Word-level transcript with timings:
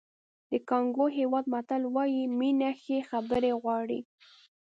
د 0.51 0.53
کانګو 0.69 1.05
هېواد 1.17 1.45
متل 1.53 1.83
وایي 1.95 2.23
مینه 2.39 2.71
ښې 2.81 2.97
خبرې 3.09 3.51
غواړي. 3.61 3.99